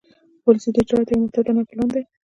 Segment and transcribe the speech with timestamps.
[0.43, 2.03] پالیسي د اجرااتو یو محتاطانه پلان دی.